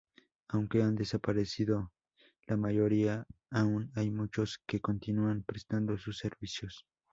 Aunque 0.47 0.81
han 0.81 0.95
desaparecido 0.95 1.91
la 2.47 2.57
mayoría, 2.57 3.27
aún 3.51 3.91
hay 3.93 4.09
muchos 4.09 4.57
que 4.65 4.81
continúan 4.81 5.43
prestando 5.43 5.95
sus 5.99 6.17
servicios. 6.17 6.87